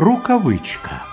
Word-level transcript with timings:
Рукавичка. 0.00 1.04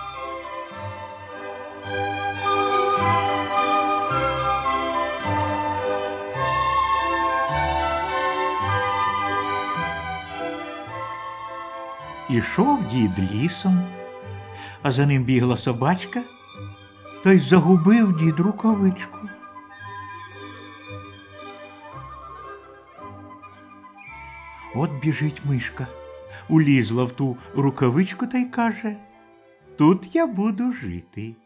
Ішов 12.28 12.86
дід 12.88 13.18
лісом, 13.18 13.82
а 14.82 14.90
за 14.90 15.06
ним 15.06 15.24
бігла 15.24 15.56
собачка, 15.56 16.22
та 17.24 17.32
й 17.32 17.38
загубив 17.38 18.16
дід 18.16 18.40
рукавичку. 18.40 19.18
От 24.74 24.90
біжить 25.02 25.42
мишка, 25.44 25.86
улізла 26.48 27.04
в 27.04 27.12
ту 27.12 27.36
рукавичку 27.54 28.26
та 28.26 28.38
й 28.38 28.44
каже 28.44 28.96
Тут 29.78 30.14
я 30.14 30.26
буду 30.26 30.72
жити. 30.72 31.36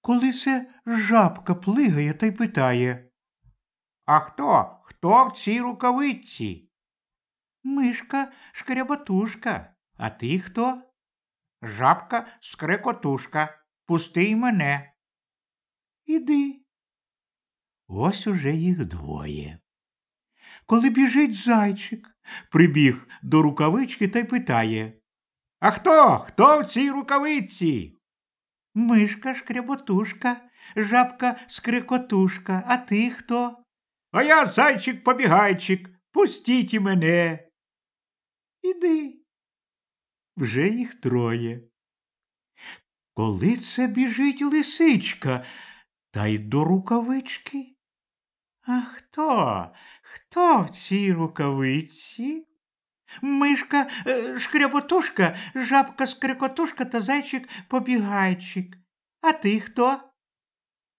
Коли 0.00 0.32
се 0.32 0.66
жабка 0.86 1.54
плигає 1.54 2.14
та 2.14 2.26
й 2.26 2.32
питає 2.32 3.10
А 4.04 4.20
хто? 4.20 4.80
Хто 4.84 5.28
в 5.28 5.32
цій 5.32 5.60
рукавиці? 5.60 6.70
Мишка 7.62 8.32
шкряботушка, 8.52 9.74
а 9.96 10.10
ти 10.10 10.38
хто? 10.38 10.82
Жабка 11.62 12.26
скрекотушка. 12.40 13.62
Пусти 13.86 14.24
й 14.24 14.36
мене. 14.36 14.92
Іди. 16.04 16.62
Ось 17.86 18.26
уже 18.26 18.52
їх 18.52 18.84
двоє. 18.84 19.58
Коли 20.66 20.90
біжить 20.90 21.34
зайчик, 21.34 22.15
прибіг 22.50 23.08
до 23.22 23.42
рукавички 23.42 24.08
та 24.08 24.18
й 24.18 24.24
питає 24.24 24.92
А 25.60 25.70
хто? 25.70 26.18
Хто 26.18 26.60
в 26.60 26.64
цій 26.64 26.90
рукавиці? 26.90 27.98
Мишка 28.74 29.34
шкряботушка, 29.34 30.40
жабка 30.76 31.36
скрикотушка, 31.48 32.62
а 32.66 32.76
ти 32.76 33.10
хто? 33.10 33.62
А 34.12 34.22
я 34.22 34.46
зайчик 34.46 35.04
побігайчик. 35.04 35.90
Пустіть 36.12 36.74
і 36.74 36.80
мене. 36.80 37.48
Іди. 38.62 39.22
Вже 40.36 40.68
їх 40.68 40.94
троє. 40.94 41.68
Коли 43.14 43.56
це 43.56 43.86
біжить 43.86 44.42
лисичка, 44.42 45.44
та 46.10 46.26
й 46.26 46.38
до 46.38 46.64
рукавички? 46.64 47.75
А 48.66 48.80
хто? 48.80 49.70
Хто 50.02 50.62
в 50.62 50.70
цій 50.70 51.12
рукавиці? 51.12 52.46
Мишка 53.22 53.88
е, 54.06 54.38
шкряботушка, 54.38 55.36
жабка 55.54 56.06
скрикотушка 56.06 56.84
та 56.84 57.00
зайчик 57.00 57.48
побігайчик. 57.68 58.76
А 59.20 59.32
ти 59.32 59.60
хто? 59.60 60.00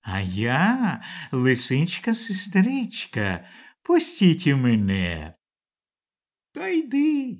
А 0.01 0.19
я 0.19 1.03
лисичка 1.31 2.13
сестричка. 2.13 3.45
Пустіть 3.81 4.47
мене. 4.47 5.33
Та 6.53 6.67
йди. 6.67 7.39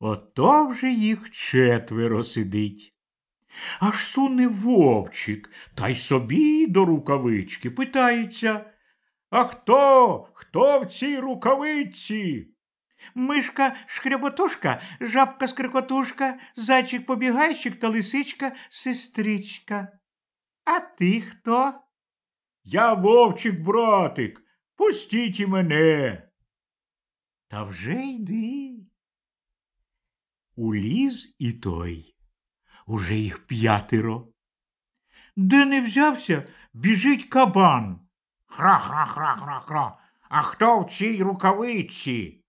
Ото 0.00 0.66
вже 0.66 0.92
їх 0.92 1.30
четверо 1.30 2.22
сидить. 2.22 2.92
Аж 3.80 4.06
суне 4.06 4.48
вовчик, 4.48 5.50
та 5.74 5.88
й 5.88 5.96
собі 5.96 6.66
до 6.66 6.84
рукавички 6.84 7.70
питається. 7.70 8.72
А 9.30 9.44
хто? 9.44 10.28
Хто 10.34 10.80
в 10.80 10.86
цій 10.86 11.18
рукавиці? 11.18 12.54
Мишка 13.14 13.76
шкряботушка, 13.86 14.82
жабка 15.00 15.48
скрикотушка, 15.48 16.38
зайчик 16.54 17.06
побігайчик 17.06 17.80
та 17.80 17.88
лисичка 17.88 18.52
сестричка. 18.68 19.98
А 20.64 20.80
ти 20.80 21.20
хто? 21.20 21.74
Я 22.64 22.94
вовчик 22.94 23.60
братик. 23.60 24.42
Пустіть 24.76 25.40
і 25.40 25.46
мене. 25.46 26.22
Та 27.48 27.64
вже 27.64 28.06
йди. 28.06 28.86
Уліз 30.56 31.36
і 31.38 31.52
той. 31.52 32.16
Уже 32.86 33.14
їх 33.14 33.46
п'ятеро. 33.46 34.32
Де 35.36 35.64
не 35.64 35.80
взявся, 35.80 36.48
біжить 36.72 37.24
кабан. 37.24 38.07
Хра-хра-хра-хра-хра. 38.48 39.98
А 40.28 40.42
хто 40.42 40.80
в 40.80 40.90
цій 40.90 41.22
рукавиці? 41.22 42.44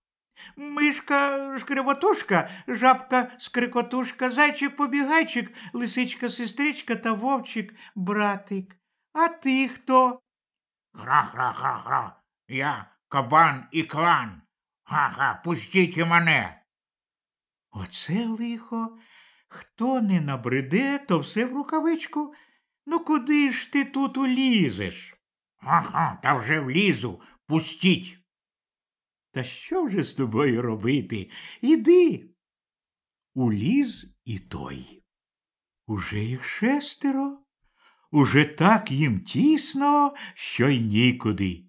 Мишка 0.55 1.57
шкреботушка, 1.59 2.49
жабка 2.67 3.31
скрикотушка, 3.37 4.29
зайчик 4.29 4.75
побігайчик, 4.75 5.53
лисичка 5.73 6.29
сестричка 6.29 6.95
та 6.95 7.13
вовчик 7.13 7.75
братик. 7.95 8.75
А 9.13 9.27
ти 9.27 9.67
хто? 9.67 10.19
Хра-хра-хра-хра. 10.93 12.11
Я 12.47 12.85
кабан 13.07 13.67
і 13.71 13.83
клан. 13.83 14.41
Ха-ха, 14.83 15.41
пустіть 15.43 15.97
мене. 15.97 16.61
Оце 17.71 18.25
лихо. 18.25 18.97
Хто 19.47 20.01
не 20.01 20.21
набреде, 20.21 20.97
то 20.97 21.19
все 21.19 21.45
в 21.45 21.53
рукавичку. 21.53 22.33
Ну 22.85 22.99
куди 22.99 23.51
ж 23.51 23.71
ти 23.71 23.85
тут 23.85 24.17
улізеш? 24.17 25.18
Ага, 25.59 26.19
та 26.23 26.33
вже 26.33 26.59
влізу. 26.59 27.21
Пустіть. 27.47 28.19
Та 29.31 29.43
що 29.43 29.83
вже 29.83 30.03
з 30.03 30.13
тобою 30.13 30.61
робити? 30.61 31.29
Іди. 31.61 32.29
Уліз 33.33 34.17
і 34.25 34.39
той. 34.39 35.03
Уже 35.87 36.19
їх 36.19 36.43
шестеро, 36.43 37.39
уже 38.11 38.45
так 38.45 38.91
їм 38.91 39.19
тісно, 39.19 40.13
що 40.33 40.69
й 40.69 40.79
нікуди. 40.79 41.65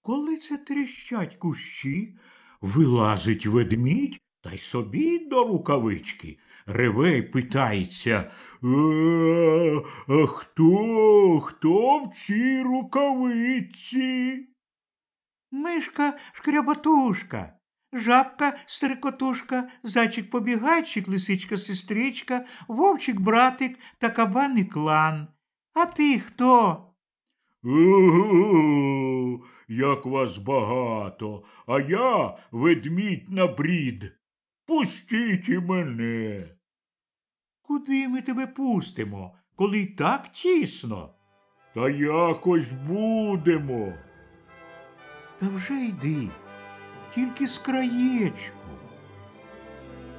Коли 0.00 0.36
це 0.36 0.58
тріщать 0.58 1.36
кущі, 1.36 2.18
вилазить 2.60 3.46
ведмідь 3.46 4.20
та 4.40 4.52
й 4.52 4.58
собі 4.58 5.18
до 5.18 5.44
рукавички. 5.44 6.38
Реве 6.66 7.18
й 7.18 7.22
питається 7.22 8.30
«Е, 8.64 9.82
а 10.08 10.26
хто, 10.26 11.40
хто 11.40 11.98
в 11.98 12.14
цій 12.16 12.62
рукавиці? 12.62 14.48
Мишка 15.50 16.18
шкряботушка, 16.32 17.52
жабка 17.92 18.56
стрикотушка, 18.66 19.68
зайчик 19.82 20.30
побігайчик, 20.30 21.08
лисичка 21.08 21.56
сестричка, 21.56 22.44
вовчик 22.68 23.20
братик 23.20 23.78
та 23.98 24.10
кабан 24.10 24.66
клан. 24.66 25.28
А 25.74 25.86
ти 25.86 26.18
хто? 26.18 26.80
Ого, 27.64 29.44
як 29.68 30.06
вас 30.06 30.38
багато, 30.38 31.44
а 31.66 31.80
я 31.80 32.36
ведмідь 32.50 33.30
на 33.30 33.46
брід. 33.46 34.12
Пустіть 34.66 35.48
і 35.48 35.58
мене. 35.58 36.53
Куди 37.66 38.08
ми 38.08 38.22
тебе 38.22 38.46
пустимо, 38.46 39.34
коли 39.56 39.78
й 39.78 39.86
так 39.86 40.32
тісно? 40.32 41.10
Та 41.74 41.90
якось 41.90 42.72
будемо. 42.72 43.92
Та 45.40 45.48
вже 45.48 45.74
йди, 45.74 46.28
тільки 47.14 47.46
з 47.46 47.58
краєчку. 47.58 48.68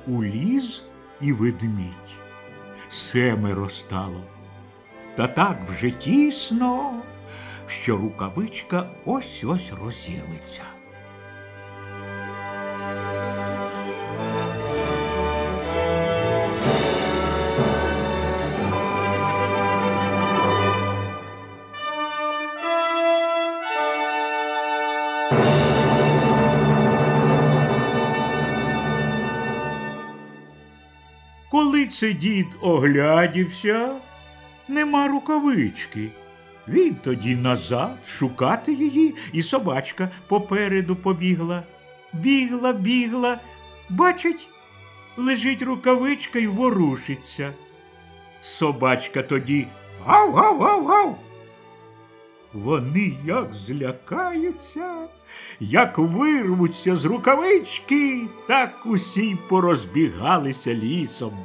Уліз 0.08 0.84
і 1.22 1.34
ведмідь. 1.34 2.16
Семеро 2.90 3.70
стало. 3.70 4.24
Та 5.16 5.28
так 5.28 5.70
вже 5.70 5.92
тісно, 5.92 7.02
що 7.68 7.98
рукавичка 7.98 8.90
ось 9.06 9.44
ось 9.44 9.72
розірветься. 9.84 10.64
Коли 31.86 32.14
дід 32.14 32.48
оглядівся, 32.62 33.96
нема 34.68 35.08
рукавички. 35.08 36.10
Він 36.68 36.96
тоді 37.04 37.36
назад 37.36 37.98
шукати 38.08 38.74
її, 38.74 39.16
і 39.34 39.44
собачка 39.44 40.10
попереду 40.28 40.96
побігла. 40.96 41.64
Бігла, 42.14 42.74
бігла, 42.74 43.40
бачить, 43.90 44.48
лежить 45.18 45.62
рукавичка 45.62 46.40
й 46.40 46.48
ворушиться. 46.48 47.54
Собачка 48.42 49.24
тоді 49.24 49.68
гав, 50.06 50.34
гав, 50.34 50.60
гав, 50.60 50.88
гав. 50.88 51.20
Вони 52.54 53.18
як 53.26 53.54
злякаються, 53.54 55.08
як 55.60 55.98
вирвуться 55.98 56.96
з 56.96 57.06
рукавички, 57.06 58.28
так 58.48 58.86
усі 58.86 59.38
порозбігалися 59.50 60.74
лісом. 60.74 61.38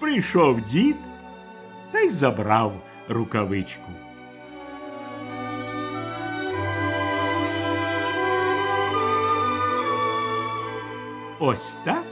Прийшов 0.00 0.60
дід 0.60 0.96
та 1.92 2.00
й 2.00 2.10
забрав 2.10 2.72
рукавичку. 3.08 3.90
Ось 11.38 11.78
так 11.84 12.04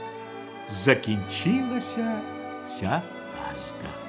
закінчилася 0.67 2.21
ця 2.65 3.01
казка. 3.35 4.08